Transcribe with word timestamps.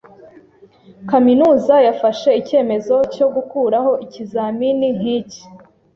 Kaminuza 1.09 1.75
yafashe 1.87 2.29
icyemezo 2.41 2.95
cyo 3.13 3.27
gukuraho 3.35 3.91
ikizamini 4.05 4.87
nkiki. 4.97 5.41